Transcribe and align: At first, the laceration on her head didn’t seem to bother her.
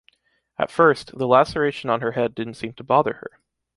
At 0.57 0.71
first, 0.71 1.19
the 1.19 1.27
laceration 1.27 1.91
on 1.91 2.01
her 2.01 2.13
head 2.13 2.33
didn’t 2.33 2.55
seem 2.57 2.73
to 2.73 2.83
bother 2.83 3.13
her. 3.21 3.39